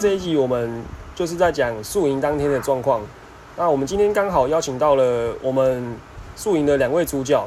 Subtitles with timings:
[0.00, 0.82] 这一集我们
[1.14, 3.02] 就是在讲宿营当天的状况。
[3.54, 5.94] 那我们今天刚好邀请到了我们
[6.34, 7.46] 宿营的两位主角，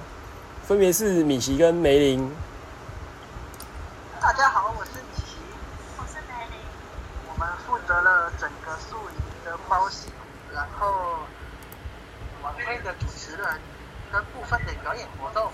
[0.64, 2.32] 分别是米奇跟梅林。
[4.22, 5.34] 大家好，我是米奇，
[5.98, 6.60] 我是梅林。
[7.28, 10.12] 我们负责了整个宿营的包厢，
[10.54, 10.94] 然后
[12.44, 13.48] 晚会的主持人
[14.12, 15.50] 跟部分的表演活动。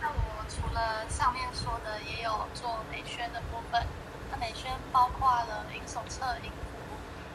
[0.00, 3.82] 那我除了上面说的，也有做美宣的部分。
[4.32, 5.66] 那美宣包括了
[6.20, 6.76] 影手册、影服，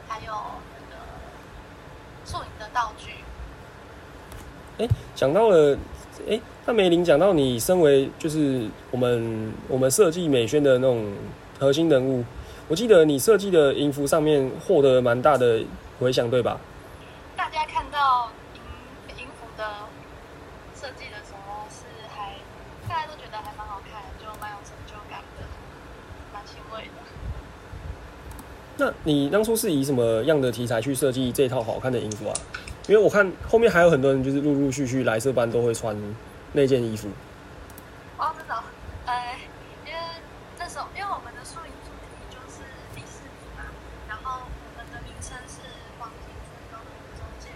[0.07, 0.31] 还有
[0.77, 1.01] 那个
[2.25, 3.11] 摄影的道具。
[4.77, 5.77] 哎，讲到了，
[6.29, 11.13] 哎，那梅林讲到你身为就是我们我们设计美宣的那种
[11.59, 12.23] 核心人物，
[12.67, 15.63] 我记得你设计的音符上面获得蛮大的
[15.99, 16.59] 回响，对吧？
[17.35, 18.61] 大家看到营
[19.17, 19.65] 营服的
[20.75, 22.33] 设计的时候，是还
[22.87, 25.43] 大家都觉得还蛮好看，就蛮有成就感的，
[26.33, 26.91] 蛮欣慰的。
[28.85, 32.33] 那你当初是以什么样的题材去设计这套好看的衣服啊？
[32.87, 35.97] 因为我看后面还有很多人就是陆陆续续来色班都会穿
[36.53, 37.09] 那件衣服。
[38.19, 38.61] 哦，真的哦，
[39.07, 39.39] 呃，
[39.87, 39.99] 因为
[40.59, 42.61] 那时候因为我们的宿营主题就是
[42.93, 43.65] 迪士尼嘛，
[44.07, 45.65] 然后我们的名称是
[45.97, 47.49] 黄金最高的中间。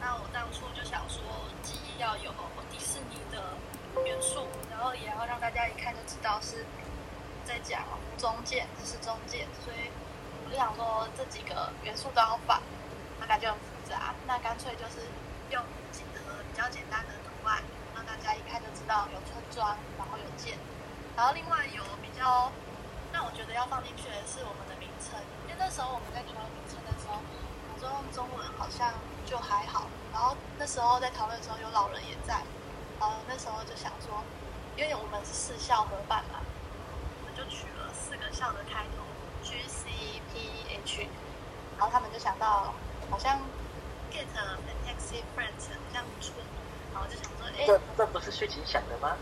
[0.00, 1.20] 那我当初就想说，
[1.60, 2.32] 既要有
[2.72, 3.60] 迪士尼的
[4.08, 6.64] 元素，然后也要让大家一看就知道是
[7.44, 7.84] 在讲
[8.16, 9.92] 中剑，这是中剑，所以
[10.46, 12.58] 我就想说这几个元素都要放，
[13.20, 15.06] 那感觉很复杂，那干脆就是
[15.50, 16.20] 用几个
[16.50, 17.62] 比较简单的图案，
[17.94, 20.58] 让大家一看就知道有村庄，然后有剑，
[21.16, 22.50] 然后另外有比较
[23.12, 25.16] 让我觉得要放进去的是我们的名称，
[25.48, 27.16] 因为那时候我们在讨论名称的时候，
[27.72, 28.92] 我说用中文好像
[29.24, 32.40] 就还好，然后那时候在讨论的时候有老人也在，
[32.98, 34.24] 然后那时候就想说，
[34.74, 36.40] 因为我们是四校合办嘛，
[37.20, 39.04] 我们就取了四个校的开头
[39.44, 39.90] ，G C
[40.32, 41.06] P H，
[41.76, 42.72] 然后他们就想到
[43.10, 43.36] 好像
[44.10, 44.56] get a
[44.88, 46.32] taxi friends 这样不错，
[46.94, 49.14] 然后就想说，哎、这这不是虚情想的吗？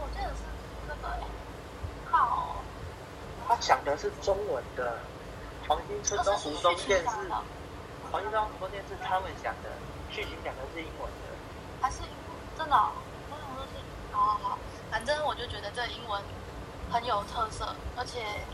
[0.00, 0.40] 我记得是
[0.88, 1.20] 那个哎
[2.10, 2.56] 靠，
[3.46, 5.00] 他讲的是中文的，
[5.68, 7.36] 黄金村庄湖中店是的，
[8.10, 9.68] 黄金村庄湖中店是他们想的，
[10.10, 11.30] 剧情讲的是英文的。
[11.80, 11.98] 还是
[12.58, 12.92] 真的、哦？
[13.30, 13.78] 我想说是，
[14.12, 14.58] 好好好，
[14.90, 16.22] 反正我就觉得这英文
[16.90, 18.44] 很有特色，而且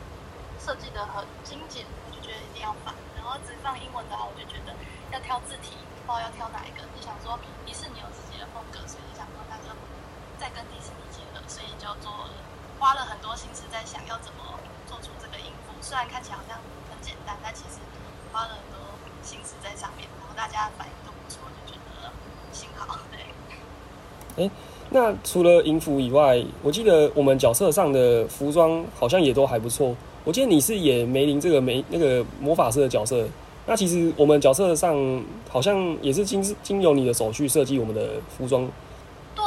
[0.60, 2.94] 设计的很精简，我就觉得一定要放。
[3.16, 4.70] 然后只放英文的话，我就觉得
[5.10, 5.74] 要挑字体，
[6.06, 6.86] 不知道要挑哪一个。
[6.94, 9.74] 就想说迪士尼有自己的风格，所以就想说那就
[10.38, 12.30] 再跟迪士尼结合，所以就做
[12.78, 15.74] 花了很多心思在想要怎么做出这个音符。
[15.82, 17.82] 虽然看起来好像很简单，但其实
[18.32, 18.78] 花了很多
[19.22, 20.06] 心思在上面。
[20.20, 22.12] 然后大家的反应都不错，就觉得
[22.52, 23.26] 幸好对。
[24.90, 29.94] 那除了营服以外，我记得我们角色上的服装好像也都还不错。
[30.24, 33.26] 我记得你是演梅林这个梅那个魔法师的角色，
[33.66, 34.94] 那其实我们角色上
[35.50, 38.68] 好像也是经经由你的手去设计我们的服装。
[39.34, 39.44] 对，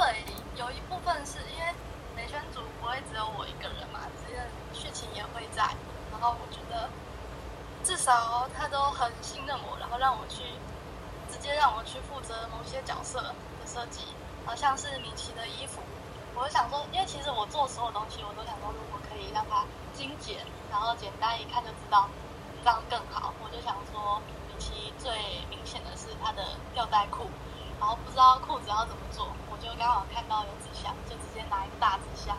[0.58, 1.72] 有一部分是因为
[2.16, 4.40] 美宣组不会只有我一个人嘛，只是
[4.74, 5.64] 剧情也会在。
[6.12, 6.90] 然后我觉得
[7.84, 10.44] 至少他都很信任我，然后让我去
[11.32, 13.34] 直接让我去负责某些角色的
[13.66, 14.04] 设计，
[14.46, 15.80] 好像是米奇的衣服。
[16.36, 19.64] 我就想说，因为其实我做所有东西，我都想说，如果可以让它
[19.96, 20.40] 精简，
[20.72, 22.08] 然后简单一看就知道，
[22.64, 23.34] 这样更好。
[23.40, 25.12] 我就想说，米奇最
[25.48, 26.44] 明显的是它的
[26.76, 27.32] 吊带裤，
[27.80, 32.36] 然后不知道裤子要怎么做，我就刚好看到有纸箱，就直接拿一个大纸箱，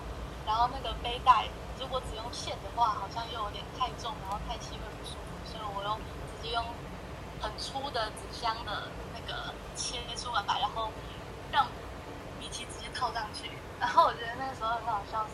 [0.46, 5.98] 然后那个背带如果只用线的话，好像又有点太重，然后太细会不舒服，所以我用
[6.40, 6.64] 直接用
[7.42, 7.50] 很
[8.32, 10.90] 香的那个切出来，然后
[11.52, 11.66] 让
[12.38, 13.50] 米奇直接套上去。
[13.78, 15.32] 然后我觉得那个时候很好笑，是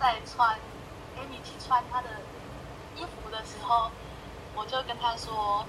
[0.00, 0.58] 在穿
[1.14, 2.08] 给米奇穿他的
[2.96, 3.90] 衣服的时候，
[4.54, 5.64] 我就跟他说，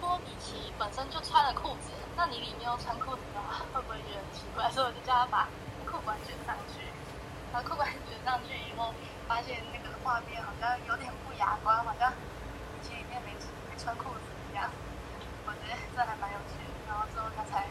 [0.00, 4.70] 说米奇本身就穿了裤子，那你里面又穿裤子的话，会不会觉得很奇怪？
[4.70, 5.48] 所以我就叫他把
[5.90, 6.86] 裤管卷上去，
[7.52, 8.94] 把裤管卷上去以后，
[9.28, 13.32] 发现那个画面好像有点不雅观，好像米奇里面没
[13.68, 14.31] 没穿裤子。
[15.72, 16.70] 得这还蛮有趣的。
[16.88, 17.66] 然后之后他才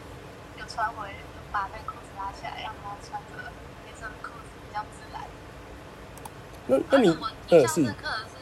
[0.58, 3.52] 又穿回，就把那个裤子拉起来，让他穿着
[3.86, 5.22] 黑色的裤子比较自然。
[6.66, 8.34] 那那你而且我印呃是象深刻的是，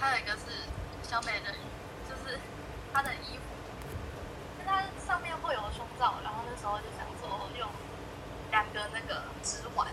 [0.00, 0.68] 还有一个是
[1.02, 1.54] 小美人，
[2.08, 2.38] 就是
[2.92, 3.44] 她的衣服，
[4.58, 7.68] 就它上面会有胸罩，然后那时候就想说用
[8.50, 9.88] 两个那个指环，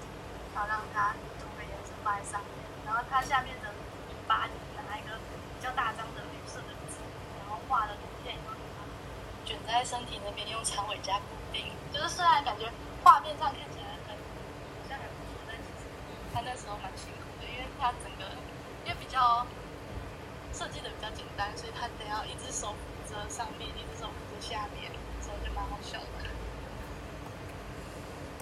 [0.53, 2.51] 然后让它涂个颜色放在上面，
[2.85, 3.71] 然后它下面的
[4.11, 5.15] 尾巴就是拿一个
[5.55, 6.99] 比较大张的绿色的纸，
[7.39, 11.63] 然后画了图片以后，把它卷在身体那边，用长尾夹固定。
[11.93, 12.67] 就是虽然感觉
[13.03, 15.87] 画面上看起来很好像很不错，但其实
[16.33, 18.27] 他那时候蛮辛苦的，因为他整个
[18.83, 19.47] 因为比较
[20.51, 24.91] 设计的比较简单，所以他得要一只手扶着上面，一只手扶着下面，
[25.23, 26.27] 所以就蛮好笑的。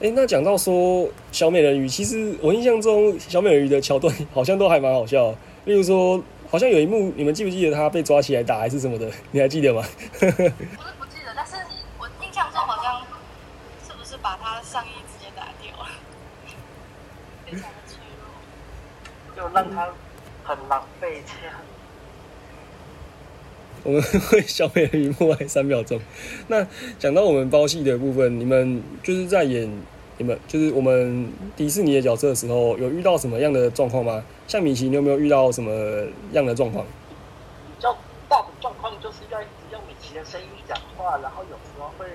[0.02, 5.36] 哎，那讲到说小美人鱼，其实我印象中小美人鱼的桥段好像都还蛮好笑。
[5.66, 9.12] 例如说，好像有一幕，你们记不记得他被抓起来打还是什么的？
[9.32, 9.84] 你还记得吗？
[10.18, 11.58] 不是不记得，但是
[12.00, 13.02] 我印象中好像
[13.86, 15.90] 是不是把他上衣直接打掉了，
[17.46, 19.36] 非常的脆弱。
[19.36, 19.90] 就让他
[20.46, 21.56] 很浪费这样。
[23.84, 26.00] 我们会小美人鱼默哀三秒钟。
[26.48, 26.66] 那
[26.98, 29.70] 讲到我们包戏的部分，你们就是在演
[30.18, 34.24] 你们就是我们迪士尼的角色的时候，有遇到什么样的状况吗？
[34.48, 35.72] 像米奇，你有没有遇到什么
[36.32, 36.86] 样的状况？
[36.86, 37.94] 比较
[38.30, 42.06] 大的状况就是要一直用米奇的声音讲话，然后有时候会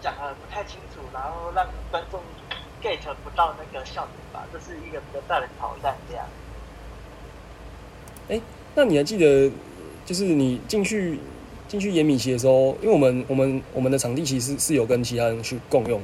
[0.00, 2.20] 讲的不太清楚，然后让观众
[2.82, 5.96] get 不到那个笑点吧，这是一个比较大的挑战。
[6.08, 6.26] 这样。
[8.28, 8.40] 哎，
[8.74, 9.50] 那你还记得，
[10.04, 11.18] 就是你进去
[11.68, 16.00] 进去演米奇的时候，因为我们我们我们的场地其实是有跟其他人去共用，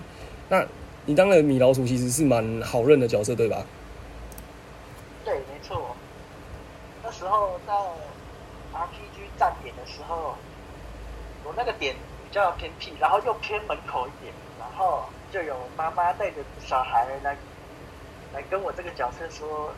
[0.48, 0.64] 那
[1.06, 3.64] 你当了米老鼠其实是蛮好认的角色，对吧？
[5.24, 5.96] 对，没错。
[7.02, 7.72] 那时候在
[8.72, 10.34] RPG 站点的时候，
[11.44, 17.36] 我那个点比较偏僻，然后又偏门口一点，然后就有妈妈带着小孩来
[18.34, 19.72] 来跟我这个角色说。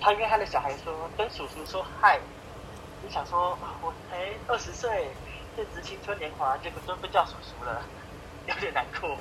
[0.00, 2.18] 他跟他的小孩说，跟叔叔说嗨。
[3.06, 4.90] 你想说，我才二十岁，
[5.56, 7.80] 正值青春年华，结果都被叫叔叔了，
[8.48, 9.16] 有点难过。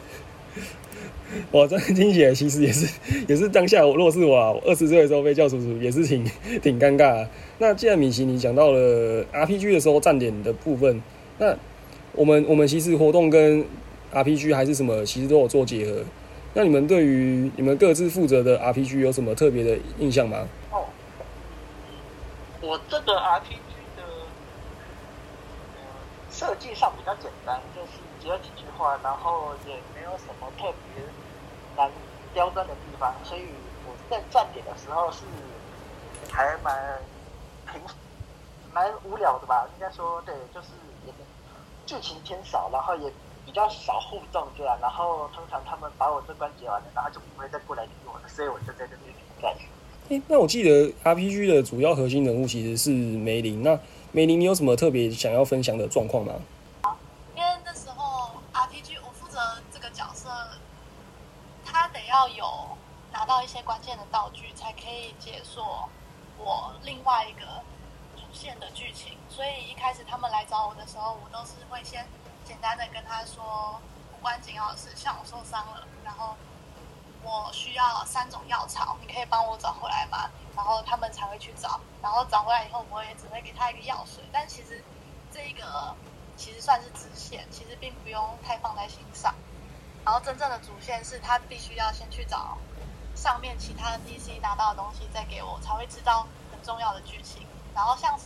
[1.51, 6.25] 哇，这听起来其实也是也是当下，我若是我二十岁的时候被叫叔叔，也是挺
[6.61, 7.27] 挺尴尬。
[7.59, 11.01] 那既然米奇你讲到了 RPG 的时候站点的部分，
[11.37, 11.55] 那
[12.13, 13.65] 我们我们其实活动跟
[14.13, 16.03] RPG 还是什么，其实都有做结合。
[16.53, 20.47] 那你们对于你们各自负责的 RPG 有什么特别的印象吗？
[20.71, 20.85] 哦
[22.61, 24.03] 我这个 RPG 的
[26.31, 27.89] 设计上比较简单，就是
[28.21, 31.03] 只有几句话，然后也没有什么特别
[31.75, 31.91] 难
[32.33, 33.41] 刁钻的地方，所以
[33.85, 35.23] 我在站点的时候是
[36.31, 37.01] 还蛮
[37.71, 37.81] 平
[38.73, 39.67] 蛮无聊的吧？
[39.75, 40.67] 应该说对，就是
[41.05, 41.13] 也
[41.85, 43.11] 剧情偏少，然后也
[43.45, 49.55] 比较少互动对吧，然后通常他们把我这关解完了，然后就不会再过来理我了，所以我就在这边停在。
[50.09, 53.63] 哎，那我记得 RPG 的主要核心人物其实是梅林。
[53.63, 53.79] 那
[54.11, 56.33] 梅林，你有什么特别想要分享的状况吗？
[57.35, 59.39] 因为那时候 RPG 我负责
[59.73, 60.29] 这个角色，
[61.65, 62.45] 他得要有
[63.11, 65.89] 拿到一些关键的道具，才可以解锁
[66.37, 67.45] 我另外一个
[68.15, 69.13] 主线的剧情。
[69.29, 72.05] 所以一开始他们来找我的时候，我都是会先
[72.45, 73.79] 简单的跟他说
[74.13, 76.35] 无关紧要的事，像我受伤了，然后。
[77.25, 80.29] 我需要三种药草，你可以帮我找回来吗？
[80.57, 84.21] 然后他们才会去找，然后找回来以后，我也只会给他一个药水。
[84.29, 84.83] 但其实
[85.31, 85.95] 这一个
[86.35, 89.33] 其实算是支线，其实并不用太放在心上。
[90.03, 92.57] 然后真正的主线是他必须要先去找
[93.15, 97.47] 上面其他的 DC 拿到的东西，再给我，才会知道很重要的剧情。
[97.73, 98.25] 然后像是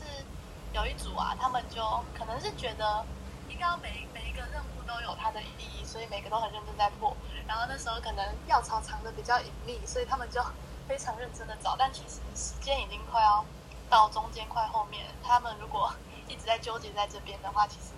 [0.73, 3.06] 有一组啊，他们就可能是觉得
[3.49, 7.16] 应该每每一个任务都有它的意义，所以每个都很认真在破。
[7.47, 10.44] 然后那时候可能药草藏的比较隐秘，所以他们就
[10.87, 11.75] 非常认真的找。
[11.77, 13.44] 但其实时间已经快要
[13.89, 15.94] 到中间快后面，他们如果
[16.27, 17.94] 一直在纠结在这边的话，其实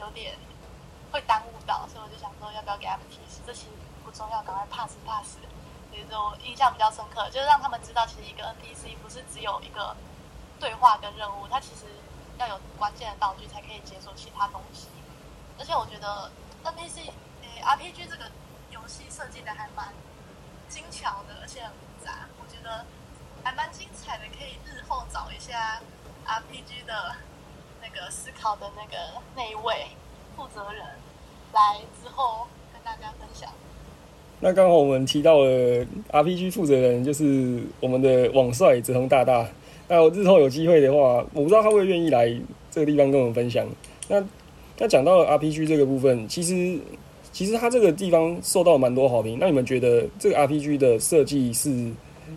[0.00, 0.36] 有点
[1.10, 1.86] 会耽误到。
[1.88, 3.40] 所以我就想说，要不要给他们提示？
[3.46, 3.70] 这其实
[4.04, 5.36] 不重要，赶快 pass pass。
[5.90, 9.96] 所以就印象比较深刻，就是让他们知道，其实一个 NPC 不是只有一个
[10.58, 11.86] 对话跟任务，它其实
[12.38, 14.88] 要有关键的道具才可以解锁其他东西。
[15.58, 16.30] 而且我觉得
[16.64, 17.10] NPC
[17.42, 18.24] 诶 RPG 这个。
[18.70, 19.94] 游戏设计的还蛮
[20.68, 22.84] 精巧的，而且很复杂，我觉得
[23.44, 24.24] 还蛮精彩的。
[24.36, 25.80] 可以日后找一下
[26.26, 27.14] RPG 的
[27.80, 29.86] 那个思考的那个那一位
[30.36, 30.84] 负责人
[31.52, 33.48] 来之后跟大家分享。
[34.40, 39.46] 那刚好我们提到了 RPG 负责人就是我们的网帅直通大大。
[39.88, 42.28] 那日后有机会的话，我不知道他会愿意来
[42.70, 43.66] 这个地方跟我们分享。
[44.08, 44.22] 那
[44.78, 46.78] 那讲到了 RPG 这个部分，其实。
[47.34, 51.90] 其实他这个地方受到蛮多好评，那你们觉得这个 RPG 的设计是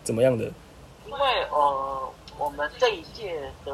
[0.04, 0.46] 怎么样的？
[1.06, 1.20] 因为
[1.52, 3.72] 呃，我们这一届的，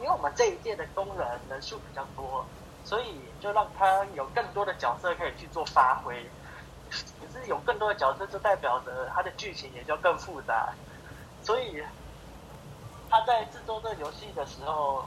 [0.00, 2.42] 因为我们这一届的工人人数比较多，
[2.86, 3.04] 所以
[3.38, 6.14] 就让他有更多的角色可以去做发挥。
[6.88, 10.72] 可是有更多的角色，就代表着他的剧情也就更复杂。
[11.42, 11.82] 所以
[13.10, 15.04] 他在制作这个游戏的时候，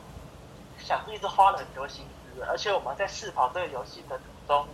[0.79, 2.41] 想必是花了很多心思。
[2.49, 4.65] 而且我们在试跑这个游戏的中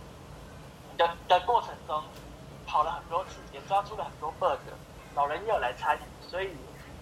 [0.96, 2.02] 的的过程中，
[2.66, 4.58] 跑了很多次，也抓出了很多 bug，
[5.14, 6.00] 老人也有来参与，
[6.30, 6.48] 所以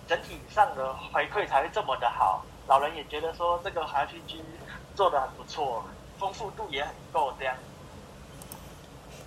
[0.08, 2.44] 整体上的回馈才会这么的好。
[2.66, 4.40] 老人也觉得说这个 RPG
[4.96, 5.84] 做的很不错，
[6.18, 7.54] 丰富度也很够，这样。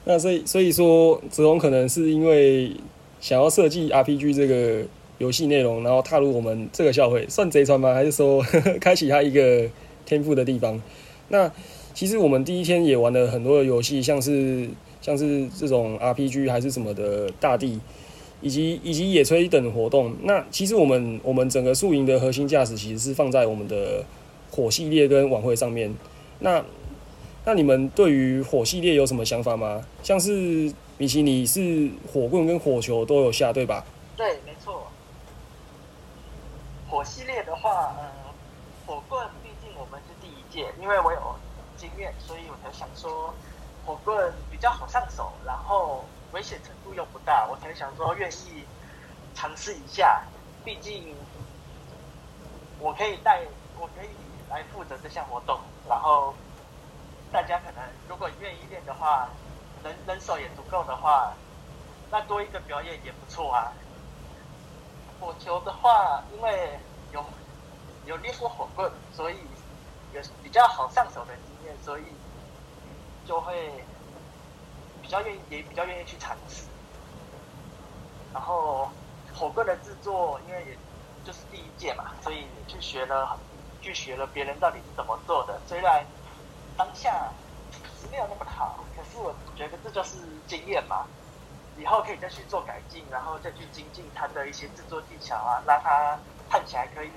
[0.03, 2.75] 那所以所以说，子龙可能是因为
[3.21, 4.85] 想要设计 RPG 这个
[5.19, 7.93] 游戏内容，然后踏入我们这个校会，算贼船吗？
[7.93, 8.41] 还是说
[8.81, 9.69] 开启他一个
[10.05, 10.81] 天赋的地方？
[11.27, 11.51] 那
[11.93, 14.67] 其实我们第一天也玩了很多的游戏，像是
[15.01, 17.79] 像是这种 RPG 还是什么的大地，
[18.41, 20.15] 以及以及野炊等活动。
[20.23, 24.03] 那其实我们我们整个宿营的核心价值其实是放在我们的
[24.49, 25.93] 火系列跟晚会上面。
[26.39, 26.63] 那
[27.45, 29.85] 那你们对于火系列有什么想法吗？
[30.01, 33.85] 像是米奇，你是火棍跟火球都有下对吧？
[34.15, 34.25] 对，
[36.89, 38.11] 火系列的话，呃，
[38.85, 41.35] 火棍毕竟我们是第一届，因为我有
[41.77, 43.33] 经验，所以我才想说
[43.85, 48.65] 火棍比较好上手，然后危险程度又不大，我才想说愿意
[49.35, 50.23] 尝试一下。
[50.65, 51.15] 毕竟
[52.79, 53.41] 我可以带，
[53.79, 54.09] 我可以
[54.49, 56.33] 来负责这项活动，然后。
[57.31, 59.29] 大家可能如果愿意练的话，
[59.83, 61.31] 人人手也足够的话，
[62.09, 63.71] 那多一个表演也不错啊。
[65.19, 66.79] 火球的话，因为
[67.11, 67.23] 有
[68.05, 69.37] 有练过火棍，所以
[70.13, 72.03] 有比较好上手的经验，所以
[73.25, 73.71] 就会
[75.01, 76.65] 比较愿意，也比较愿意去尝试。
[78.33, 78.89] 然后
[79.35, 80.77] 火棍的制作，因为也
[81.25, 83.37] 就是第一届嘛，所以去学了，
[83.81, 86.05] 去学了别人到底是怎么做的，虽然。
[86.77, 87.29] 当下
[87.99, 90.15] 是没有那么好，可是我觉得这就是
[90.47, 91.05] 经验嘛，
[91.79, 96.19] 以后可以再去做改进，然后再去精进它的一些制作技巧啊，让它
[96.49, 97.09] 看起来可以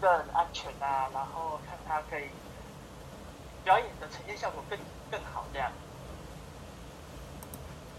[0.00, 2.24] 更安全啊，然后看它可以
[3.64, 4.78] 表演的呈现效果更
[5.10, 5.70] 更好这样。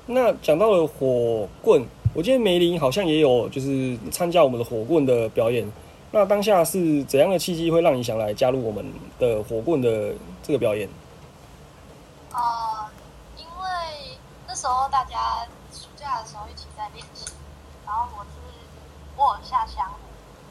[0.06, 5.72] 那讲到了火棍，我记得梅林好像也有就是参加我们的火棍的表演。
[6.14, 8.86] 那当下是怎样的契机会让你想来加入我们
[9.18, 10.90] 的火棍的这个表演？
[12.34, 12.90] 呃，
[13.38, 17.32] 因为那时候大家暑假的时候一起在练习，
[17.86, 18.30] 然后我是
[19.22, 19.86] 我下乡，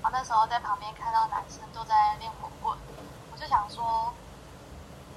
[0.01, 2.79] 然后那时候在旁边看到男生都在练火棍，
[3.33, 4.13] 我就想说，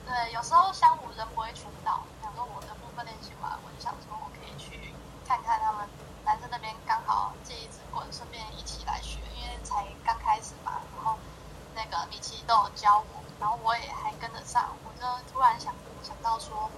[0.05, 4.93] 对，有时候湘湖人不会全到，想说我的部分练习完，我就想说我可以去
[5.27, 5.87] 看看他们
[6.25, 9.19] 男生那边刚好借一支棍，顺便一起来学。
[9.43, 11.17] 因为才刚开始嘛，然后
[11.75, 16.69] 那个米奇都有教我，然后我也还跟得上，我就突然想想到说，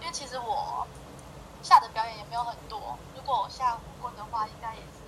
[0.00, 0.86] 因为其实我
[1.64, 5.02] 下的表演也没有很多，如果我下火棍的话，应该也是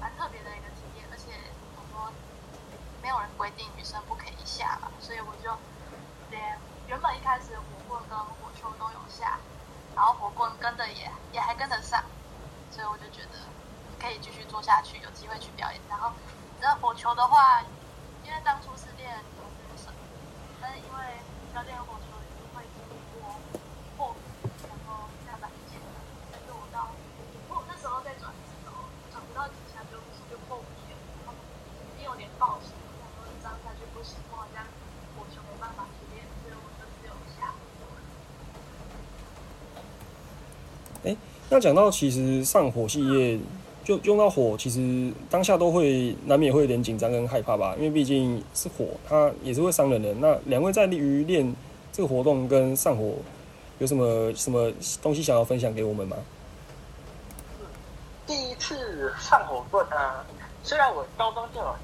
[0.00, 1.32] 蛮特别的一个体验，而且
[1.76, 2.12] 很多
[3.02, 5.56] 没有人规定女生不可以下嘛，所以我就
[6.30, 9.38] 连原本一开始火棍跟火球都有下，
[9.94, 12.04] 然后火棍跟的也也还跟得上，
[12.70, 13.38] 所以我就觉得
[13.98, 16.12] 可以继续做下去，有机会去表演，然后。
[16.60, 17.62] 那火球的话，
[18.26, 19.06] 因为当初是练
[19.38, 19.46] 投
[19.78, 19.92] 石手，
[20.60, 20.98] 但是因为
[21.54, 22.18] 要练火球，
[22.50, 22.82] 会经
[23.14, 23.38] 过
[23.96, 24.16] 破
[24.66, 25.78] 然后下板剑，
[26.32, 26.90] 但是我到
[27.46, 31.32] 我那时候在转的时候，转不到几下就就破五了，然后
[31.94, 33.06] 已经有点暴食，然
[33.54, 34.64] 后这样下去不行，我好像
[35.16, 37.52] 火球没办法去练，所以我就只有下
[41.04, 41.16] 哎，
[41.50, 43.38] 那讲到其实上火系列。
[43.84, 50.12] 就用到火，其实当下都会难免会有点紧张跟害怕吧，因为毕竟是火，它也是会伤人的。
[50.16, 51.56] 那两位在利于练
[51.90, 53.14] 这个活动跟上火
[53.78, 56.18] 有什么什么东西想要分享给我们吗？
[58.26, 60.22] 第一次上火棍啊，
[60.62, 61.74] 虽然我高中就有，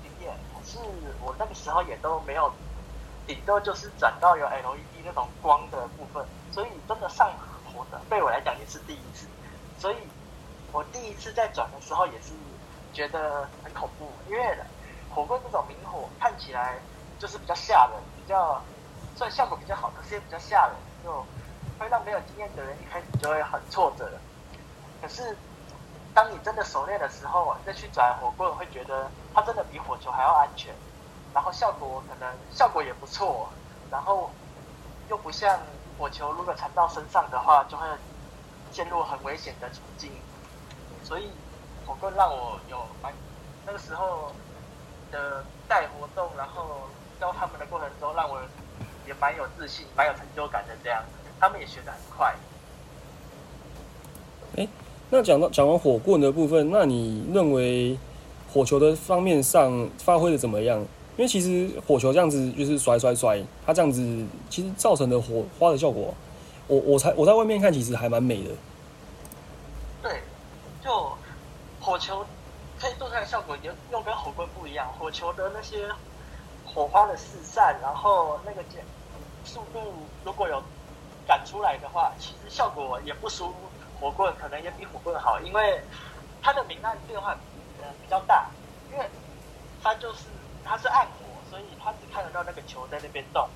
[0.74, 0.78] 是
[1.22, 2.52] 我那个时候也都没有，
[3.26, 7.32] 顶多就是转到有 LED 那种光的部分，所以真的上
[7.72, 9.26] 火的对我来讲也是第一次，
[9.78, 9.96] 所以。
[10.76, 12.32] 我第一次在转的时候也是
[12.92, 14.58] 觉得很恐怖，因为
[15.08, 16.80] 火棍这种明火看起来
[17.16, 18.60] 就是比较吓人，比较
[19.14, 21.24] 虽然效果比较好，可是也比较吓人，就
[21.78, 24.10] 会让没有经验的人一开始就会很挫折。
[25.00, 25.36] 可是
[26.14, 30.72] 当你真的熟练的时候，你再去转火棍，会觉得它真的比火球还要安全，
[31.34, 33.48] 然后效果可能效果也不错，
[33.90, 34.30] 然后
[35.08, 35.58] 又不像
[35.98, 37.86] 火球，如果缠到身上的话，就会
[38.70, 40.12] 陷入很危险的处境。
[41.02, 41.30] 所以，
[41.84, 43.12] 火棍让我有蛮
[43.66, 44.32] 那个时候
[45.10, 46.88] 的带活动，然后
[47.20, 48.40] 教他们的过程中，让我
[49.06, 50.76] 也蛮有自信、蛮有成就感的。
[50.82, 51.02] 这样，
[51.40, 52.34] 他们也学得很快。
[54.56, 54.68] 哎，
[55.16, 57.96] 那讲到讲完火棍的部分，那你认为
[58.52, 60.76] 火球的方面上发挥的怎么样？
[61.16, 64.02] 因为其实火球这样子就是甩甩甩，它这样子
[64.50, 66.12] 其实造成的火花的效果，
[66.66, 68.50] 我我才我在外面看，其实还蛮美的。
[70.02, 70.20] 对。
[70.82, 71.12] 就
[71.80, 72.26] 火球
[72.80, 75.88] 可以做出来的效果又用跟火棍不一样，火球的那些
[76.66, 78.60] 火花的四散，然后那个
[79.44, 79.78] 速度
[80.24, 80.60] 如果有
[81.24, 83.54] 赶出来的话，其实效果也不输
[84.04, 85.80] 火棍，可能也比火棍好，因为
[86.42, 87.30] 它的明暗变化
[87.80, 88.50] 呃比较大，
[88.92, 89.08] 因为
[89.82, 90.26] 它就是
[90.62, 93.48] 它是暗火，所以它只看得到那个球在那边动，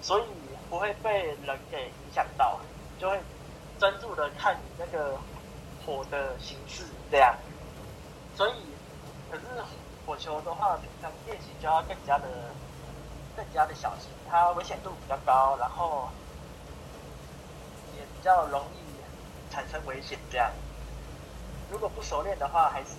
[0.00, 0.24] 所以
[0.68, 2.58] 不会被人给影响到，
[2.98, 3.20] 就会
[3.78, 5.16] 专注的看你那个
[5.86, 7.36] 火的形式这样。
[8.34, 8.54] 所以，
[9.30, 9.44] 可是
[10.04, 12.26] 火球的话，平常练习就要更加的
[13.36, 16.08] 更加的小心，它危险度比较高，然后
[17.94, 18.81] 也比较容易
[19.52, 20.50] 产生危险这样。
[21.70, 22.96] 如果不熟练的话，还是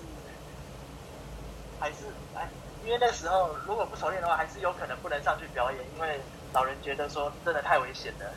[1.80, 2.06] 还是
[2.36, 2.48] 哎，
[2.86, 6.20] 因为那时候如果不熟练的话，还是有可能不能上去表演，因为
[6.54, 8.32] 老人觉得说真的太危险了。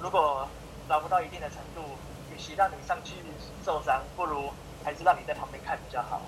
[0.00, 0.48] 如果
[0.88, 1.82] 达不到一定的程度，
[2.34, 3.14] 与其让你上去
[3.64, 4.50] 受伤，不如
[4.82, 6.20] 还是让你在旁边看比较好。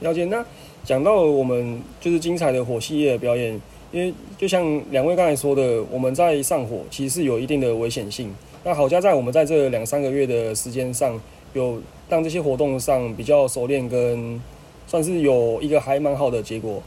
[0.00, 0.24] 了解。
[0.26, 0.44] 那
[0.84, 3.60] 讲到我们就是精彩的火系列的表演，
[3.90, 8.34] 因为就像两位刚才说的，我们在上火其实是有一定的危险性。
[8.64, 11.18] 那好家在我们在这两三个月的时间上，
[11.54, 14.40] 有让这些活动上比较熟练，跟
[14.86, 16.82] 算是有一个还蛮好的结果。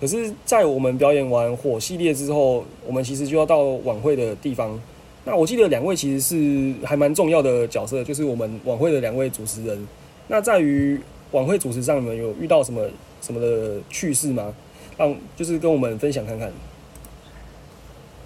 [0.00, 4.80] 可是，在我们表演完火系列之后，我们其实就要到晚会的地方。
[5.24, 9.88] 那我记得两位其实是还蛮重要的角色，就是我们晚会的两位主持人。
[10.28, 11.00] 那在于
[11.32, 12.88] 晚会主持上，你们有遇到什么
[13.20, 14.54] 什么的趣事吗？
[14.96, 16.50] 让就是跟我们分享看看。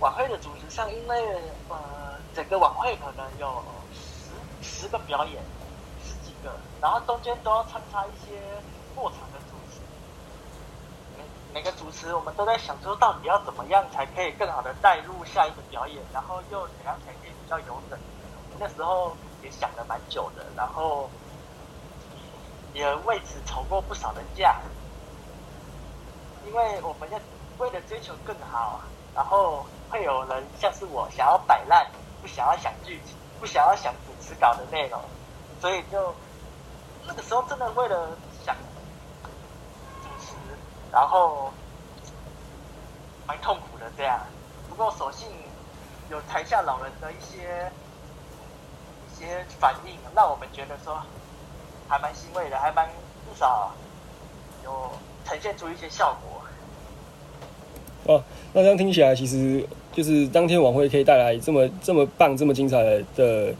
[0.00, 1.40] 晚会的主持上，因为呃
[2.34, 3.62] 整个晚会可能有
[3.92, 4.30] 十
[4.62, 5.42] 十个表演，
[6.02, 8.40] 十几个，然后中间都要穿插一些
[8.94, 9.80] 过场的主持。
[11.16, 11.24] 每
[11.54, 17.98] 每个主持，我们都在想说，到底要怎么样才可以更好的带入下一个表演，然后又怎样才可以比较有梗。
[18.58, 21.10] 那时候也想了蛮久的，然后
[22.72, 24.60] 也为此吵过不少的架。
[26.46, 27.18] 因为我们要
[27.58, 28.80] 为了追求更好，
[29.14, 31.88] 然后会有人像是我想要摆烂，
[32.22, 35.00] 不想要想剧情，不想要想主持稿的内容，
[35.60, 36.14] 所以就
[37.04, 38.54] 那个时候真的为了想
[40.02, 40.32] 主持，
[40.92, 41.52] 然后
[43.26, 44.20] 蛮痛苦的这样。
[44.68, 45.28] 不过所幸
[46.10, 47.70] 有台下老人的一些
[49.10, 51.02] 一些反应，让我们觉得说
[51.88, 53.72] 还蛮欣慰的，还蛮至少
[54.62, 54.90] 有
[55.24, 58.14] 呈现出一些效果。
[58.14, 62.82] 哦，那这样听起来，其实就是当天晚会可以带来这么这么棒、这么精彩
[63.14, 63.54] 的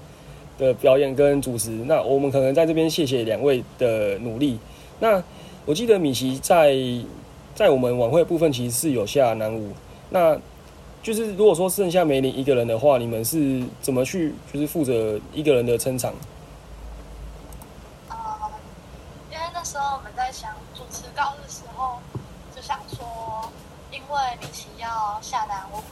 [0.59, 1.71] 的表演跟主持。
[1.87, 4.59] 那我们可能在这边谢谢两位的努力。
[5.01, 5.23] 那
[5.65, 6.75] 我记得米奇在
[7.55, 9.73] 在我们晚会部分其实是有下南舞。
[10.11, 10.39] 那
[11.03, 16.15] 就是如果说剩下梅林一个人的话，你们是怎么去就是负责一个人的撑场？
[18.09, 18.17] 呃，
[19.31, 21.99] 因为那时候我们在想主持稿的时候，
[22.55, 23.05] 就想说，
[23.93, 25.83] 因为米奇要下南舞，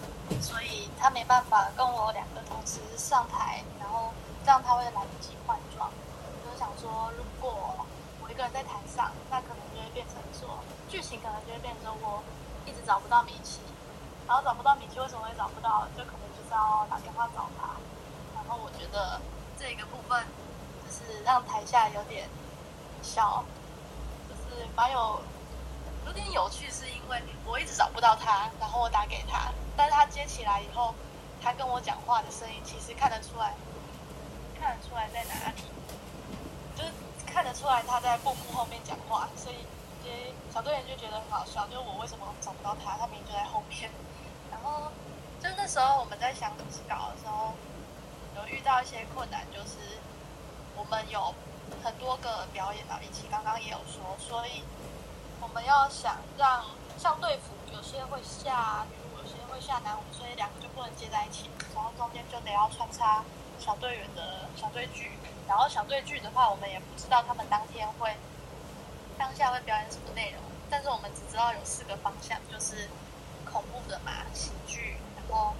[0.40, 4.10] 所以他没办法跟我两个同时上台，然后
[4.42, 5.90] 这样他会来不及换装。
[6.24, 7.76] 我就想说，如果
[8.22, 10.48] 我一个人在台上，那可能就会变成说，
[10.88, 12.22] 剧情可能就会变成我
[12.64, 13.60] 一直找不到米奇，
[14.26, 15.86] 然后找不到米奇，为什么会找不到？
[15.94, 17.76] 就可能就是要打电话找他。
[18.34, 19.20] 然后我觉得
[19.58, 20.24] 这个部分
[20.82, 22.28] 就是让台下有点
[23.02, 23.44] 小，
[24.26, 25.20] 就是蛮有
[26.06, 30.94] 有点有趣，是因为我一直找不到他，然后我打给他，但是他接起来以后，
[31.42, 33.54] 他跟我讲话的声音其实看得出来，
[34.58, 35.62] 看得出来在哪里，
[36.76, 36.90] 就是
[37.26, 39.56] 看得出来他在幕布后面讲话，所以
[40.02, 43.90] 些小队员就觉得很好笑，就是我为什么找不到他，他明明就在后面。
[44.50, 44.90] 然后
[45.40, 47.54] 就那时候我们在想主持稿的时候，
[48.36, 49.76] 有遇到一些困难，就是
[50.76, 51.34] 我们有
[51.84, 54.64] 很多个表演到，一起刚刚也有说，所以
[55.40, 56.64] 我们要想让
[56.98, 63.24] 像队服有些会下女，有些会下男舞，所以两个就不能接在一起，然后中间就得要穿插
[63.58, 65.10] 小队员的小队剧，
[65.48, 68.14] 然后小队剧的话，我们也不知道他们当天会
[69.18, 72.88] 当下会表演什么内容，但是我们只知道有四个方向，就是
[73.44, 75.54] 恐怖的嘛，喜剧，然后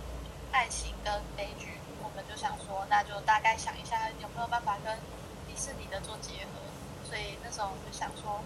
[0.53, 1.69] 爱情跟悲剧。
[2.03, 4.99] 我们就想说，那就大概想一下有没有办法跟
[5.47, 6.61] 迪士尼的做结合。
[7.09, 8.41] 所以那时候我就想说，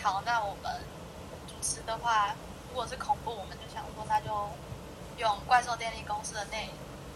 [0.00, 0.80] 好，那我们
[1.48, 2.34] 主持的话，
[2.68, 4.48] 如果是恐怖，我们就想说那就
[5.18, 6.70] 用怪兽电力公司的内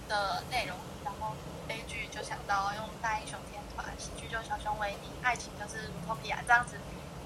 [0.08, 1.34] 的内容，然后
[1.66, 6.76] 悲剧就想到用大英雄天团，喜剧就小熊维尼，爱情就是鲁托比亚，这样子，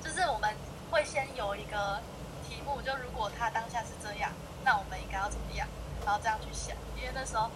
[0.02, 0.54] 就是我们
[0.90, 2.00] 会先有一个
[2.48, 4.32] 题目，就如果他当下是这样，
[4.64, 5.66] 那我们应该要怎么样，
[6.04, 7.50] 然后这样去想，因为那时候。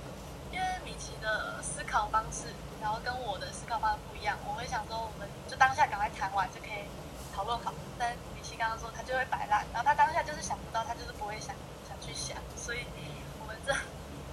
[0.53, 2.47] 因为米奇的思考方式，
[2.81, 6.87] 然后跟我的思考方式不一样，我会想说，我们就当下赶快谈完就可以
[7.35, 11.51] 讨论好，但米奇刚刚说他就会摆烂，然后他当下就是想不到，他就是不会想
[11.89, 12.79] 想去想，所以
[13.43, 13.75] 我们这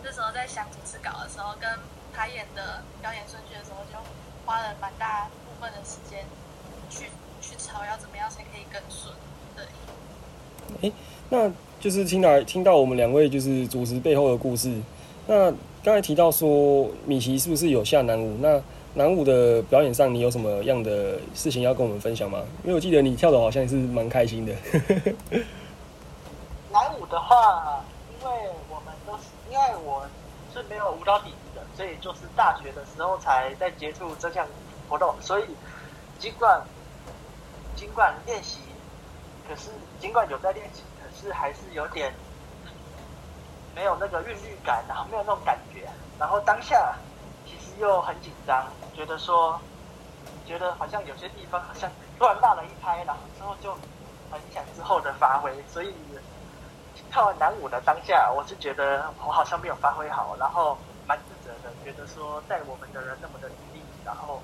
[0.03, 1.67] 这时候在想主持稿的时候，跟
[2.13, 3.97] 排演的表演顺序的时候，就
[4.45, 6.23] 花了蛮大部分的时间
[6.91, 7.09] 去
[7.41, 9.15] 去吵要怎么样才可以更顺。
[9.57, 9.65] 对，
[10.87, 10.93] 哎，
[11.29, 14.79] 那就是听来听到我们两位就是主持背后的故事。
[15.25, 15.51] 那
[15.83, 18.37] 刚才提到说米奇是不是有下南舞？
[18.41, 18.61] 那
[18.93, 22.43] 南舞的表演上，你有什么样的事情要跟我们分享吗？
[22.63, 24.53] 因为我记得你跳的好像也是蛮开心的。
[26.71, 27.81] 南舞的话，
[28.19, 28.31] 因为
[28.69, 30.05] 我们都是因为我
[30.53, 34.45] 是没有舞蹈底子的，所以就是大学的时候才在接触这项
[34.89, 35.45] 活动，所以
[36.19, 36.61] 尽管
[37.77, 38.59] 尽管练习，
[39.47, 39.69] 可是
[40.01, 42.13] 尽管有在练习，可是还是有点
[43.73, 45.87] 没有那个韵律感，然后没有那种感觉，
[46.19, 46.93] 然后当下
[47.79, 48.67] 又很紧张。
[48.93, 49.59] 觉得说，
[50.45, 53.73] 觉得好像有些地方好像突然落了一拍，然后之后就
[54.29, 55.51] 很影响之后的发挥。
[55.71, 55.93] 所以
[57.09, 64.41] 跳完男舞的当下，我是觉得我好像没有发挥好，然后蛮自责的，觉得说带我们的人那么的努力，然后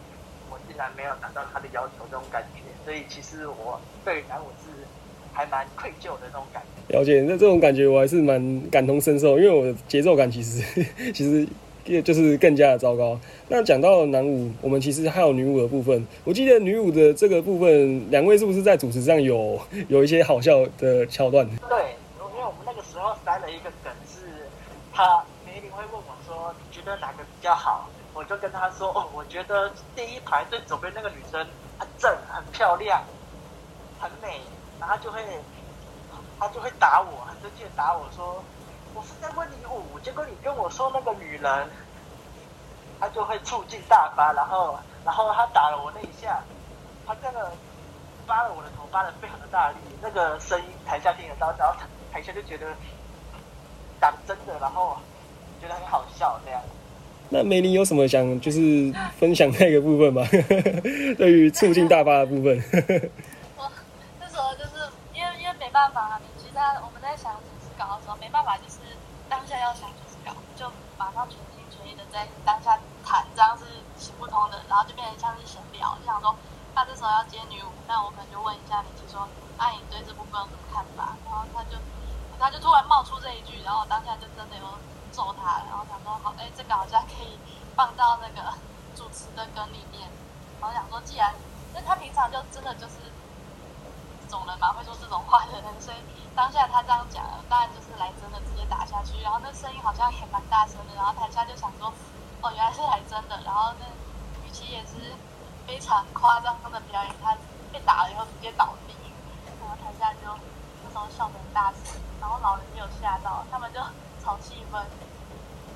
[0.50, 2.62] 我竟然没有达到他的要求，这种感觉。
[2.86, 4.72] 所以其实我对男舞是
[5.34, 6.98] 还蛮愧疚的那种感觉。
[6.98, 10.64] 了解，那这种感觉我还是蛮感同身受，因为我的节奏感其实
[11.14, 11.48] 其实。
[11.88, 13.18] 也就是更加的糟糕。
[13.48, 16.06] 那讲到男舞，我们其实还有女舞的部分。
[16.24, 21.48] 我记得女舞的这个部分，两位是不是在主持上有有一些好笑的桥段？
[21.70, 24.28] 对，因为我们那个时候塞了一个梗，是
[24.94, 31.40] 他梅林会问我说：“你觉得哪个比较好？”我就跟他说：“哦，我觉得第一排最左边那个女生
[31.80, 33.02] 很正、很漂亮、
[34.00, 34.42] 很美。”
[34.80, 35.20] 然后就会
[36.40, 38.44] 他就会打我，很生气的打我说。
[38.98, 41.70] 我是在问你舞，结果你跟我说那个女人，
[43.00, 46.42] 她就会醋劲大发，然后，然后她打了我那一下，
[47.06, 47.52] 她真的
[48.26, 51.76] 扒了我的头，扒的非常的大力，那个声音台下听得到，然后
[52.12, 52.66] 台下就觉得
[54.00, 54.98] 打的真的，然后
[55.62, 56.60] 觉得很好笑这样。
[57.30, 60.26] 那梅林有什么想就是分享那个部分吗？
[61.20, 62.58] 对于促进大发的部分。
[63.58, 63.70] 我
[64.20, 67.32] 那时候就是因为因为没办法，其实我们在想
[67.78, 68.77] 搞的时候没办法就是。
[69.48, 73.64] 当下要想就是搞，就马上全心全意的在当下谈，这样是
[73.98, 74.60] 行不通的。
[74.68, 76.36] 然后就变成像是闲聊，就想说，
[76.76, 81.16] 那这时候要接女舞，那我可能就问一下你，就说，阿颖对这部分有什么看法？
[81.24, 81.80] 然后他就，
[82.38, 84.68] 他就突然冒出这一句，然后当下就真的有
[85.14, 87.40] 揍他，然后想说，好，哎，这个好像可以
[87.74, 88.52] 放到那个
[88.98, 90.12] 主持的梗里面。
[90.60, 91.34] 然后想说，既然，
[91.72, 93.00] 因为他平常就真的就是
[94.30, 95.98] 种人嘛，会说这种话的人，所以
[96.36, 98.38] 当下他这样讲，当然就是来真的。
[98.48, 101.92] 直接打下去，然后那声音好像也蛮大声的，然后台下就想说，
[102.42, 103.40] 哦，原来是来真的。
[103.44, 103.86] 然后那
[104.46, 105.14] 雨琦也是
[105.68, 107.36] 非常夸张的表演，他
[107.72, 108.94] 被打了以后直接倒地，
[109.60, 110.30] 然后台下就
[110.84, 113.80] 那时候笑得很大声，然后老人没有吓到，他们就
[114.24, 114.82] 炒气氛，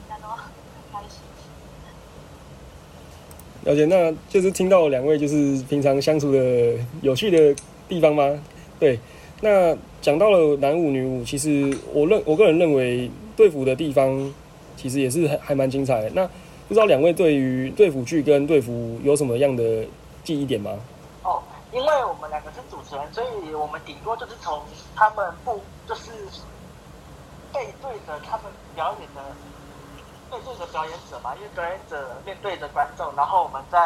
[0.09, 0.45] 大家都很
[0.91, 1.19] 开心。
[3.63, 8.41] 了解，那就是听到两位就是平常相处的有趣的地方吗？
[8.79, 8.97] 对。
[9.41, 14.33] 那讲到了男舞女舞，其实我认我个人认为对付的地方，
[14.77, 16.09] 其实也是还还蛮精彩的。
[16.11, 16.25] 那
[16.67, 19.83] 不知道两位对于对付剧跟对付有什么样的
[20.23, 20.71] 记忆点吗？
[21.23, 24.61] 哦，因为我们两个是主持人，所以我们顶多就是从
[24.95, 26.11] 他们不就是
[27.51, 29.21] 背对着他们表演的
[30.29, 33.77] 背对着表演者嘛，因为表演者面对着观众，然后我们在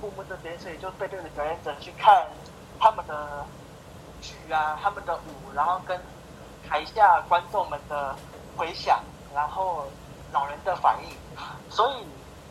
[0.00, 2.26] 幕幕这边，所以就背对着表演者去看
[2.80, 3.46] 他们的。
[4.22, 5.98] 剧啊，他们的舞，然后跟
[6.68, 8.14] 台下观众们的
[8.54, 9.02] 回响，
[9.34, 9.86] 然后
[10.30, 11.16] 老人的反应，
[11.70, 12.04] 所以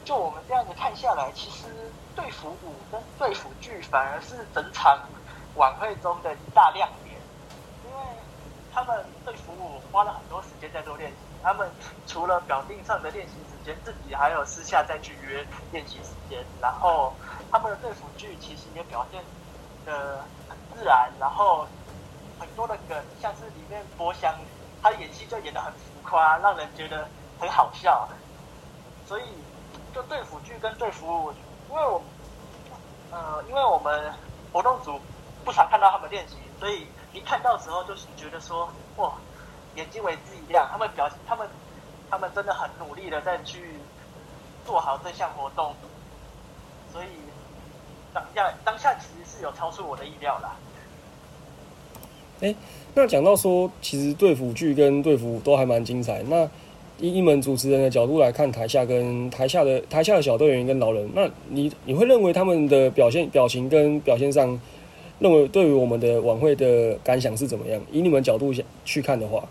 [0.03, 1.67] 就我们这样子看下来，其实
[2.15, 4.99] 对服舞跟对服剧反而是整场
[5.57, 7.15] 晚会中的一大亮点，
[7.85, 8.03] 因为
[8.73, 11.69] 他们对服舞花了很多时间在做练习，他们
[12.07, 17.13] 除了表定上的练习时间，自己还有私下再去约练习时间，然后
[17.51, 19.23] 他们的对服剧其实也表现
[19.89, 20.23] 的。
[20.75, 21.67] 自然，然后
[22.39, 24.33] 很多的梗，像是里面博翔，
[24.81, 27.05] 他演戏就演得很浮夸，让人觉得
[27.37, 28.07] 很好笑。
[29.05, 29.23] 所以，
[29.93, 31.33] 就对付剧跟对付，
[31.69, 32.01] 因为我，
[33.11, 34.13] 呃，因为我们
[34.53, 35.01] 活动组
[35.43, 39.11] 不常看到他们练习，所以一看到时候就是觉得说，哇，
[39.75, 40.65] 眼睛为之一亮。
[40.71, 41.49] 他们表，他们，
[42.09, 43.77] 他们真的很努力的在去
[44.65, 45.75] 做好这项活动，
[46.93, 47.07] 所以
[48.33, 50.55] 当下当下其实是有超出我的意料啦。
[52.41, 52.55] 哎，
[52.95, 56.23] 那讲到说，其实对付剧跟对付都还蛮精彩。
[56.23, 56.49] 那
[56.97, 64.59] 以一门主持人的角度来看，台下跟台下的台下的小队员跟老人，那你你会认为他们的表现、表情跟表现上
[65.19, 67.81] 认为对于我们的晚会的感想是怎么样？
[67.91, 69.43] 以你们角度想去看的话，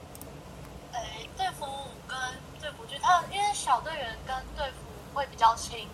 [0.92, 1.00] 呃，
[1.36, 2.18] 队服舞跟
[2.60, 5.86] 队服剧，他因为小队员跟队服会比较亲，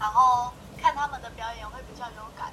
[0.00, 0.52] 然后
[0.84, 2.52] 看他们的表演会比较有感。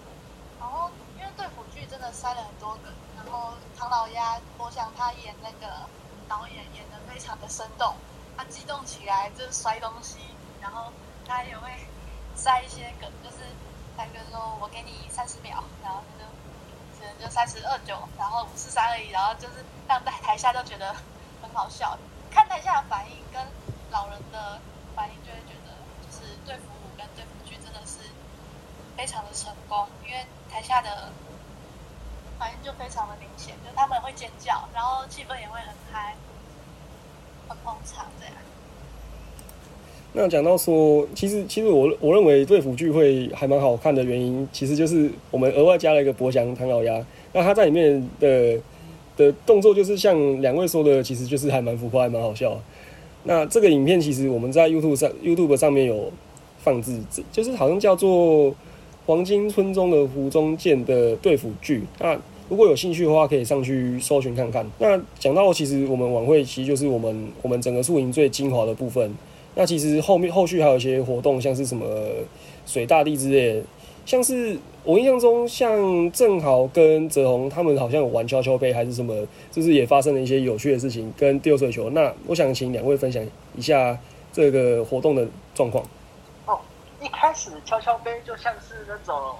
[0.57, 5.85] 然后因为队服剧真的塞了很多梗，然后唐老鸭，我想他演那个
[6.29, 7.93] 导演演的非常的生动，
[8.37, 10.19] 他激动起来就是摔东西，
[10.61, 10.93] 然后
[11.27, 11.69] 他也会
[12.33, 13.43] 塞一些梗，就是
[13.97, 16.31] 他就说我给你三十秒，然后他就。
[17.19, 20.95] 就三十二九，然后五四三二一，然后就是让在台下都觉得
[21.41, 21.97] 很好笑。
[22.31, 23.41] 看台下的反应跟
[23.89, 24.59] 老人的
[24.95, 25.73] 反应，就会觉得
[26.05, 26.80] 就是对服务跟对服剧真的是
[28.97, 30.17] 非常的成功，因为
[30.49, 31.09] 台下的
[32.37, 36.15] 反应就非常的明显，就他们会尖叫，然后气氛也会很嗨，
[37.47, 38.33] 很捧场这样。
[40.13, 47.05] 那讲到说，其实其实我我认为队服剧会还蛮好看的原因，其实就是我们额外加了一个博翔唐老鸭。
[47.31, 48.59] 那他在里面的
[49.15, 52.59] 的动作，就是像两位说的，其实就是还蛮浮夸，还蛮好笑。
[53.23, 56.11] 那这个影片其实我们在 YouTube 上 YouTube 上面有
[56.59, 57.01] 放置，
[57.31, 58.51] 就是好像叫做
[59.11, 61.83] 《黄金村中的胡中剑》的队服剧。
[61.99, 64.65] 那如果有兴趣的话，可以上去搜寻看看。
[64.79, 69.13] 那讲到其实我们晚会，其实就是我们我们整个宿营最精华的部分。
[69.55, 71.85] 那其实后面后续还有一些活动，像是什么
[72.65, 73.61] 水大地之类，
[74.05, 79.13] 像是我印象中，像正好跟泽宏他们好像有玩跷跷杯还是什么，
[79.51, 81.89] 就是也发生了一些有趣的事情，跟丢水球。
[81.89, 83.21] 那我想请两位分享
[83.57, 83.99] 一下
[84.31, 85.83] 这个活动的状况。
[87.11, 89.37] 开始敲敲杯就像是那种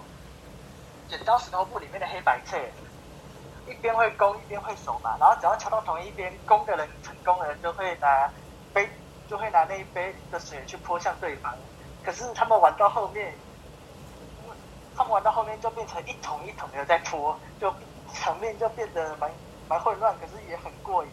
[1.08, 2.60] 剪刀石头布里面的黑白菜，
[3.68, 8.30] 一边会攻一边会守嘛，然后只要敲到同一边，攻的人成功了就会拿
[8.74, 8.90] 杯。
[9.30, 11.56] 就会拿那一杯的水去泼向对方，
[12.04, 13.34] 可是他们玩到后面，
[14.94, 17.74] 他们玩到后面就变成一桶一桶的在泼，就
[18.14, 19.32] 场面就变得蛮
[19.70, 21.12] 蛮混乱，可是也很过瘾，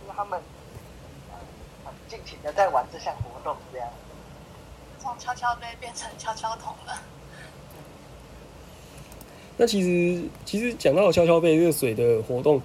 [0.00, 0.40] 因为他们
[1.84, 3.86] 很尽情的在玩这项活动，这样。
[5.00, 6.94] 从跷跷杯变成悄悄桶了。
[9.56, 12.60] 那其实其实讲到悄悄杯这个水的活动。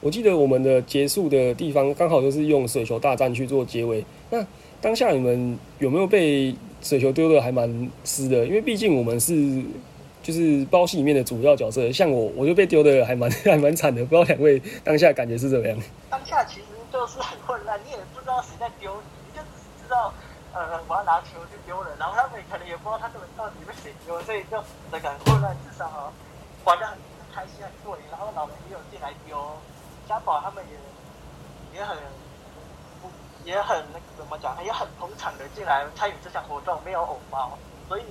[0.00, 4.04] 我记得我们的结束的地方刚好就是用水球大战去做结尾。
[4.30, 4.46] 那
[4.80, 8.46] 当下你们有没有被水球丢的还蛮湿的？
[8.46, 9.62] 因为毕竟我们是
[10.22, 14.04] 就是包戏里面的主要角色，像我我就被丢的还蛮 还蛮惨的。
[14.04, 15.76] 不知道两位当下感觉是怎么样？
[16.10, 18.92] 当下其实就是很混乱，你也不知道谁在丢，
[19.32, 20.12] 你就只知道
[20.56, 24.56] 呃我要拿球就丢了，然后他们可能也不知道他们到底被谁丢，所以就
[24.90, 25.54] 那个混乱。
[25.68, 26.10] 至少哈
[26.64, 26.96] 玩的很
[27.34, 29.36] 开心很过瘾，然后老人也有进来丢。
[30.08, 31.94] 家宝他们也也很
[33.02, 33.10] 不
[33.44, 38.04] 也很那个怎么讲，也很捧场的进来参与这项活动，没有偶包，所以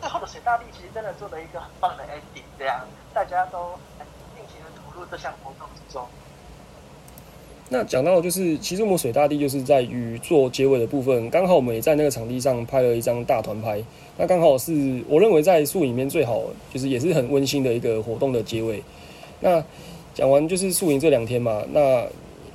[0.00, 4.06] 最后的水大力其实真的做了一个很棒的 ending，这样大家都很
[4.36, 6.06] 尽情的投入这项活动之中。
[7.70, 13.82] 那讲到就是，其实我们水大地就是在于做结尾的部分，刚好我们也在那个场地上拍了一张大团拍，
[14.16, 16.40] 那刚好是我认为在树里面最好，
[16.72, 18.82] 就是也是很温馨的一个活动的结尾。
[19.40, 19.62] 那
[20.14, 22.06] 讲完就是宿营这两天嘛，那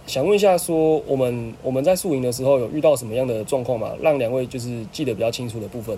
[0.08, 3.94] 想问一下，说我们我们在宿营的时候有遇到什么样的状况嘛？
[4.02, 5.96] 让两位就是记得比较清楚的部分。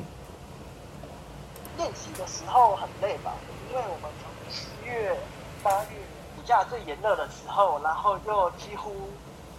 [1.78, 3.34] 练习的时候很累吧？
[3.72, 5.16] 因为我们从七月、
[5.64, 5.96] 八月
[6.35, 9.10] 暑假最炎热的时候，然后又几乎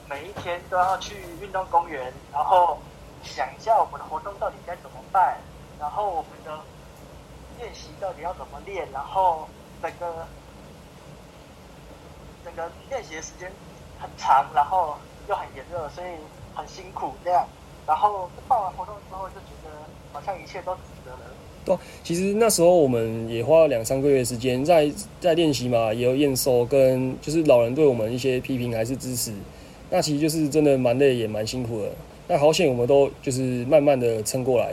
[0.09, 2.79] 每一天都要去运动公园，然后
[3.22, 5.38] 想一下我们的活动到底该怎么办，
[5.79, 6.61] 然后我们的
[7.59, 9.49] 练习到底要怎么练，然后
[9.83, 10.27] 整个。
[12.46, 13.51] 整个练习的时间
[14.01, 14.96] 很长，然后
[15.27, 16.11] 又很炎热，所以
[16.55, 17.44] 很辛苦这样。
[17.85, 19.70] 然后办完活动之后，就觉得
[20.12, 21.18] 好像一切都值得了。
[21.67, 29.33] 对，其实那时候我们也花了两三个月时间在在练习嘛，也有验收，跟就是老人对我们一些批评还是支持。
[29.91, 31.91] 那其实就是真的蛮累，也蛮辛苦的。
[32.29, 34.73] 那好险，我们都就是慢慢的撑过来。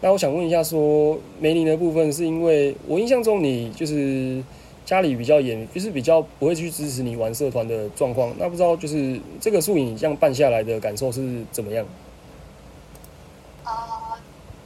[0.00, 4.44] 那我想问一下，说梅林的部分，是因为我印象中你就是。
[4.86, 8.32] 家里比较严，就是比较不会去支持你玩社团的状况。
[8.38, 11.84] 那不知道就是这个宿影这样办下来的感受是怎么样？
[13.64, 13.72] 呃，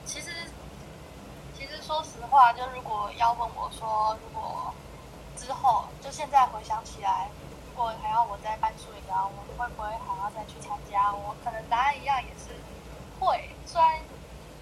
[0.04, 0.26] 其实
[1.58, 4.72] 其实说实话，就如果要问我说，如果
[5.36, 7.28] 之后就现在回想起来，
[7.68, 11.12] 如果还要我再办宿营啊，我会不会还要再去参加？
[11.12, 12.54] 我可能答案一样，也是
[13.18, 13.50] 会。
[13.66, 14.00] 虽然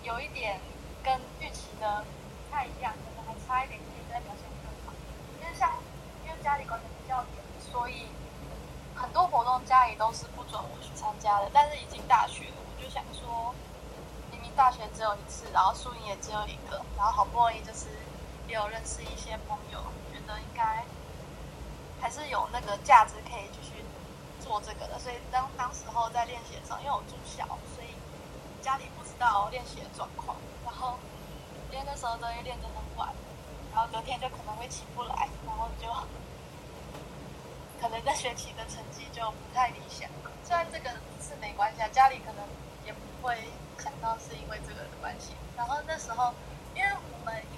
[0.02, 0.61] 有一点
[1.02, 4.92] 跟预期的不太一样，可能还差一点一点在表现更好。
[5.40, 5.70] 因为像
[6.24, 6.38] 因为。
[6.40, 7.26] 家里管的比较严，
[7.61, 8.06] 所以
[8.94, 11.50] 很多活动家里都是不准我去参加的。
[11.52, 13.52] 但是已经大学了，我就想说，
[14.30, 17.87] 明明大学只有一次，然后宿营也只有一个，然后好不容易就是
[18.48, 19.78] 也有认识一些朋友，
[20.11, 20.84] 觉得应该
[22.00, 23.84] 还是有那个价值可以继续
[24.40, 24.98] 做这个的。
[24.98, 27.44] 所以当当时候在练习的时候，因为我住校，
[27.76, 27.94] 所以
[28.62, 30.98] 家里不知道练习的状况，然后
[31.70, 33.12] 练的时候都会练得很晚，
[33.74, 35.87] 然后隔天就可能会起不来，然后就
[37.80, 40.08] 可能这学期的成绩就不太理想。
[40.42, 40.88] 虽然这个
[41.20, 42.42] 是没关系啊，家里可能
[42.87, 43.37] 也不会
[43.78, 45.34] 想到是因为这个的关系。
[45.54, 46.32] 然后那时候，
[46.74, 47.42] 因为我们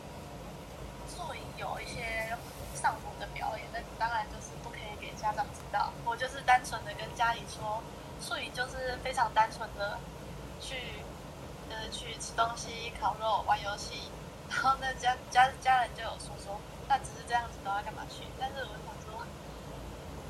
[1.57, 2.37] 有一些
[2.75, 5.93] 上舞的表演，那当然就是不可以给家长知道。
[6.05, 7.83] 我就是单纯的跟家里说，
[8.21, 9.99] 宿营就是非常单纯的
[10.61, 10.77] 去，
[11.69, 14.11] 呃，去吃东西、烤肉、玩游戏。
[14.49, 18.25] 然后那家家家人就有说说，那只是这样子的要，干嘛去？
[18.39, 19.25] 但是我想说，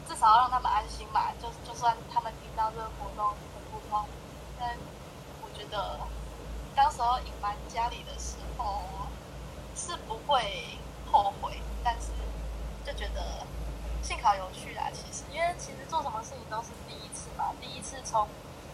[0.07, 1.33] 至少要让他们安心嘛。
[1.41, 4.05] 就就算他们听到这个活动很普通，
[4.59, 4.77] 但
[5.43, 5.99] 我觉得
[6.77, 8.83] 当时候隐瞒家里的时候
[9.75, 10.79] 是不会
[11.11, 12.09] 后悔，但是
[12.85, 13.47] 就觉得
[14.03, 14.91] 幸好有趣啦。
[14.93, 18.27] 其实，因为其实做什么事情都是第一次嘛，第一次从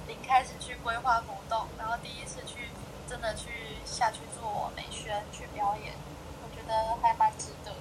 [0.09, 2.68] 零开始去规划活动，然后第一次去
[3.09, 3.49] 真的去
[3.85, 5.94] 下去做美宣、去表演，
[6.42, 7.72] 我觉得还蛮值得。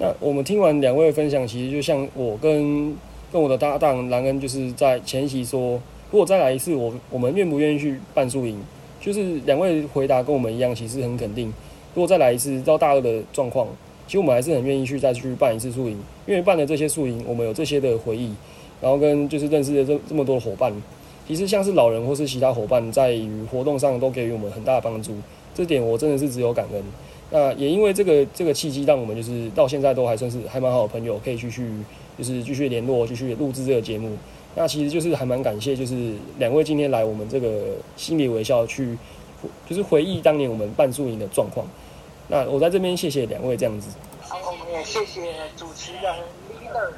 [0.00, 2.96] 那我们听完两位分享，其实就像我跟
[3.32, 5.72] 跟我的搭档兰恩，就是在前一期说，
[6.12, 8.64] 如果再来一次，我我们愿不愿意去办宿营？
[9.00, 11.52] 就是两位回答跟我们一样，其实很肯定。
[11.94, 13.66] 如果再来一次到大二的状况，
[14.06, 18.32] 其实我们还是很愿意去再去办一次宿营，因为办了这些宿营，我们有这些的回忆，
[18.80, 20.72] 然后跟就是认识了这这么多的伙伴，
[21.26, 25.12] 其实像是老人或是其他伙伴，在于活动上都给予我们很大的帮助，
[25.54, 26.82] 这点我真的是只有感恩。
[27.30, 31.68] 那也因为这个这个契机，让我们就是到现在都还算是还蛮好的朋友，可以继续
[32.16, 34.16] 就是继续联络，继续录制这个节目。
[34.60, 38.98] 那其实就是还蛮感谢，就是两位今天来我们这个心理微笑去，
[39.68, 41.64] 就是回忆当年我们半宿营的状况。
[42.26, 43.88] 那我在这边谢谢两位这样子。
[44.20, 46.12] 好，我们也谢谢主持人
[46.50, 46.90] leader。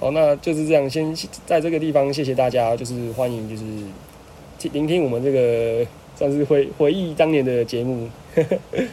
[0.00, 1.14] 好，那就是这样，先
[1.46, 3.62] 在这个地方谢谢大家，就是欢迎就是
[4.72, 8.08] 聆听我们这个算是回回忆当年的节目。